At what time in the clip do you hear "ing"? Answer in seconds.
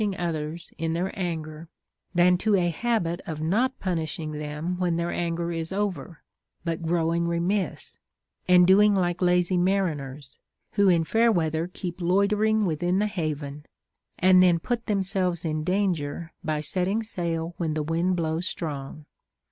0.01-0.17, 12.43-12.65